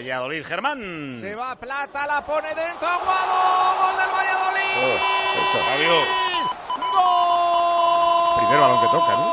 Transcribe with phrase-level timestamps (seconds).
[0.00, 0.44] Valladolid.
[0.46, 1.18] Germán.
[1.20, 2.88] Se va Plata, la pone dentro.
[2.88, 3.76] Aguado.
[3.80, 4.76] Gol del Valladolid.
[4.80, 4.98] Oh,
[5.74, 6.08] Adiós.
[6.94, 8.36] Gol.
[8.40, 9.26] Primer balón que toca, ¿no?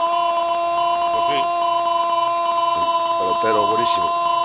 [1.13, 1.39] Pues sí.
[3.19, 4.36] Pelotero buenísimo.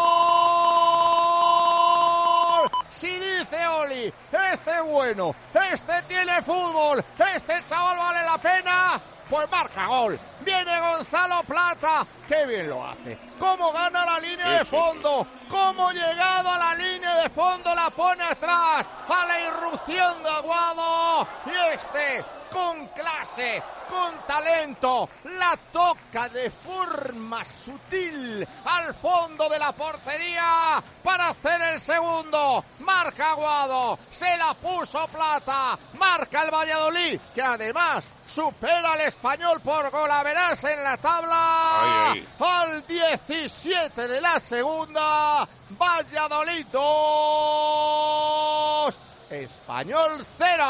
[2.93, 5.35] Si dice Oli, este es bueno,
[5.73, 7.03] este tiene fútbol,
[7.35, 10.19] este chaval vale la pena, pues marca gol.
[10.41, 13.19] Viene Gonzalo Plata, qué bien lo hace.
[13.39, 18.23] Cómo gana la línea de fondo, cómo llegado a la línea de fondo la pone
[18.25, 21.27] atrás, a la irrupción de Aguado.
[21.47, 29.73] Y este, con clase, con talento, la toca de forma sutil al fondo de la
[29.73, 32.65] portería para hacer el segundo.
[32.81, 39.91] Marca Aguado, se la puso Plata, marca el Valladolid, que además supera al español por
[39.91, 42.13] golaveras en la tabla.
[42.13, 45.47] Ay, Al 17 de la segunda,
[45.79, 48.95] Valladolid 2,
[49.33, 50.65] Español 0.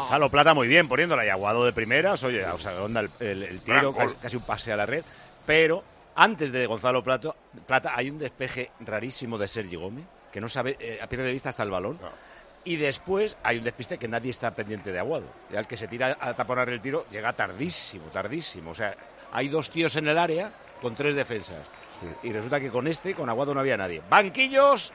[0.00, 2.22] Gonzalo Plata muy bien, poniéndola y aguado de primeras.
[2.24, 5.04] Oye, o sea, onda el, el- el tiro, casi, casi un pase a la red.
[5.46, 5.82] Pero
[6.14, 7.34] antes de Gonzalo Plata,
[7.66, 11.48] Plata hay un despeje rarísimo de Sergi Gómez, que no sabe, eh, pierde de vista
[11.48, 11.98] hasta el balón.
[12.64, 15.26] Y después hay un despiste que nadie está pendiente de Aguado.
[15.52, 18.70] Y al que se tira a taponar el tiro llega tardísimo, tardísimo.
[18.70, 18.94] O sea,
[19.32, 21.66] hay dos tíos en el área con tres defensas.
[22.22, 24.00] Y resulta que con este, con Aguado no había nadie.
[24.08, 24.92] Banquillos,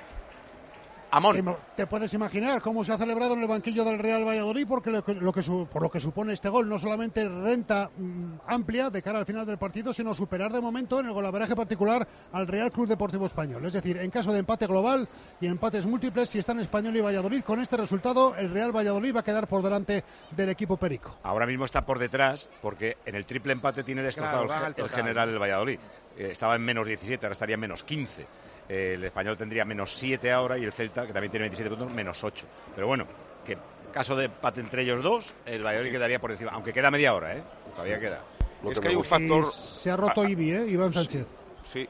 [1.12, 1.36] Amón.
[1.36, 1.44] Te,
[1.84, 5.04] te puedes imaginar cómo se ha celebrado en el banquillo del Real Valladolid porque lo
[5.04, 8.90] que, lo que su- por lo que supone este gol no solamente renta mm, amplia
[8.90, 12.48] de cara al final del partido, sino superar de momento en el golaveraje particular al
[12.48, 13.66] Real Club Deportivo Español.
[13.66, 15.08] Es decir, en caso de empate global
[15.40, 19.22] y empates múltiples, si están Español y Valladolid, con este resultado el Real Valladolid va
[19.22, 21.16] a quedar por delante del equipo Perico.
[21.24, 24.90] Ahora mismo está por detrás porque en el triple empate tiene destrozado Claro, el, el
[24.90, 25.80] general el Valladolid.
[26.18, 28.26] Eh, estaba en menos 17, ahora estaría en menos 15.
[28.70, 31.92] Eh, el español tendría menos 7 ahora y el Celta, que también tiene 27 puntos,
[31.94, 32.46] menos 8.
[32.76, 33.06] Pero bueno,
[33.46, 33.58] que
[33.94, 36.52] caso de empate entre ellos dos, el Valladolid quedaría por encima.
[36.52, 37.42] Aunque queda media hora, ¿eh?
[37.72, 38.22] Todavía queda.
[38.64, 39.44] No Es que hay un factor.
[39.44, 40.66] Y se ha roto Ah, Ibi, ¿eh?
[40.68, 41.26] Iván Sánchez.
[41.72, 41.88] Sí.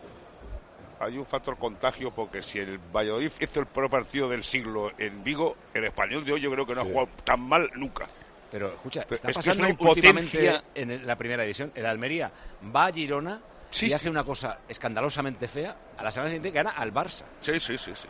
[0.99, 5.23] Hay un factor contagio porque si el Valladolid hizo el peor partido del siglo en
[5.23, 6.89] Vigo, el español de hoy yo creo que no Sí.
[6.89, 8.07] ha jugado tan mal nunca.
[8.51, 10.09] Pero escucha, está es que es pasando una impotencia.
[10.11, 11.71] últimamente en la primera división.
[11.75, 12.31] El Almería
[12.75, 13.95] va a Girona Sí, y sí.
[13.95, 15.75] hace una cosa escandalosamente fea.
[15.97, 17.23] A la semana siguiente gana al Barça.
[17.41, 18.07] Sí, sí, sí, sí.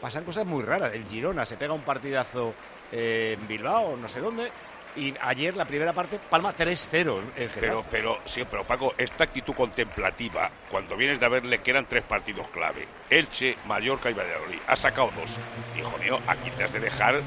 [0.00, 0.92] Pasan cosas muy raras.
[0.94, 2.54] El Girona se pega un partidazo
[2.90, 4.50] eh, en Bilbao, no sé dónde.
[4.94, 7.60] Y ayer, la primera parte, Palma 3-0 en Getafe.
[7.60, 12.02] Pero, pero, sí, pero Paco, esta actitud contemplativa, cuando vienes de verle que eran tres
[12.02, 15.30] partidos clave, Elche, Mallorca y Valladolid, ha sacado dos.
[15.78, 17.22] Hijo mío, aquí te has de dejar,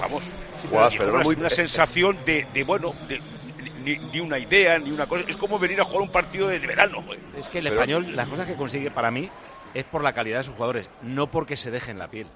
[0.00, 0.24] vamos,
[0.70, 3.20] Guas, pero una, muy- una sensación de, de, bueno, de-
[3.82, 5.24] ni, ni una idea, ni una cosa.
[5.28, 7.18] Es como venir a jugar un partido de, de verano, güey.
[7.36, 9.28] Es que el Pero- español, las cosas que consigue para mí
[9.74, 12.26] es por la calidad de sus jugadores, no porque se dejen la piel.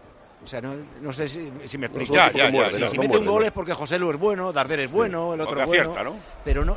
[0.44, 2.14] O sea, no, no sé si, si me explico.
[2.14, 3.46] Ya, ya, muerde, Si, no, si no mete un gol no.
[3.46, 5.90] es porque José Lu es bueno, Darder es bueno, el otro Porque es bueno.
[5.90, 6.16] acierta, ¿no?
[6.44, 6.76] Pero no,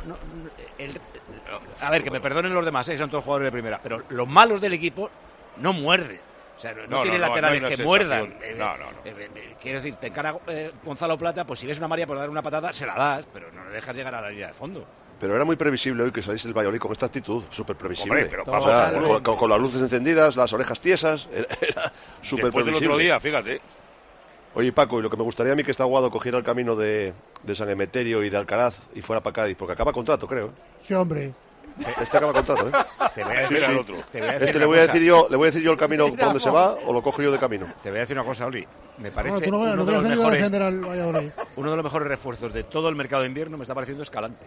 [0.78, 1.00] el-
[1.80, 4.02] a ver, que me perdonen los demás, eh, que son todos jugadores de primera, pero
[4.08, 5.10] los malos del equipo
[5.58, 6.18] no muerden.
[6.60, 8.34] O sea, no, No, tiene no, laterales que muerdan.
[8.42, 8.98] Eh, No, no, no.
[9.06, 12.18] eh, eh, quiero decir, te encara eh, Gonzalo Plata, pues si ves una María por
[12.18, 14.52] dar una patada, se la das, pero no le dejas llegar a la línea de
[14.52, 14.84] fondo.
[15.18, 18.24] Pero era muy previsible hoy que saliese el Valladolid con esta actitud, súper previsible.
[18.24, 21.92] Hombre, pero o sea, con, con- con las luces encendidas, las orejas tiesas, era, era
[22.20, 22.86] súper Después del previsible.
[22.88, 23.60] otro día, fíjate.
[24.54, 26.76] Oye, Paco, y lo que me gustaría a mí que está Aguado cogiera el camino
[26.76, 30.48] de, de San Emeterio y de Alcaraz y fuera para Cádiz, porque acaba contrato, creo.
[30.48, 30.50] ¿eh?
[30.82, 31.32] Sí, hombre.
[32.00, 32.72] Este acaba contrato, ¿eh?
[33.14, 33.64] Te voy a decir, sí.
[33.64, 33.96] al otro.
[34.12, 35.72] Te voy a decir Este le voy a decir yo, le voy a decir yo
[35.72, 37.66] el camino por donde se va o lo cojo yo de camino.
[37.82, 38.66] Te voy a decir una cosa, Oli.
[38.98, 40.50] Me parece no, veas, uno, no de los mejores,
[41.56, 44.44] uno de los mejores refuerzos de todo el mercado de invierno me está pareciendo Escalante.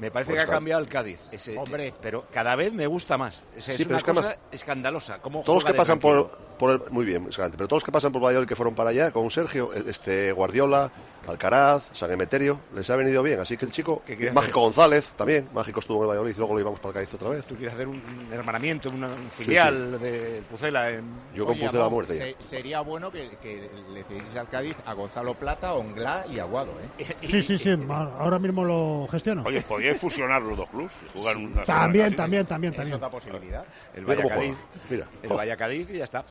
[0.00, 1.20] Me parece Pues que ha cambiado el Cádiz.
[1.32, 1.92] Ese- Hombre.
[2.00, 3.42] Pero cada vez me gusta más.
[3.56, 5.18] O sea, es Sí, una es que cosa además- escandalosa.
[5.20, 7.92] Cómo Todos los que pasan por, por el, muy bien, excelente, pero todos los que
[7.92, 10.90] pasan por Valladolid que fueron para allá, con Sergio, este Guardiola,
[11.26, 13.38] Alcaraz, San Emeterio, les ha venido bien.
[13.38, 16.38] Así que el chico, ¿Qué quiere Mágico González, también, Mágico estuvo en el Valladolid y
[16.38, 17.44] luego lo íbamos para el Cádiz otra vez.
[17.44, 18.00] Tú quieres hacer un,
[18.32, 21.04] hermanamiento, una- un filial de Pucela en...
[21.34, 22.34] Yo Oye, compuse la Amón, muerte.
[22.40, 26.72] se- sería bueno que, que le cedieses al Cádiz a Gonzalo Plata, Onglá y Aguado,
[26.98, 27.16] ¿eh?
[27.28, 27.76] Sí, sí, sí.
[27.90, 29.42] Ahora mismo lo gestiono.
[29.44, 32.96] Oye, podíais fusionar los dos clubes jugar una También, semana, también, también, Es también.
[32.96, 33.64] otra posibilidad.
[33.94, 34.54] El Valladolid.
[34.90, 35.28] El.
[35.30, 36.24] Valladolid y ya está.